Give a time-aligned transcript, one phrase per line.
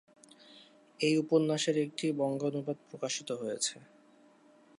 [0.99, 3.75] এই উপন্যাসের একটি বঙ্গানুবাদ প্রকাশিত হয়েছে।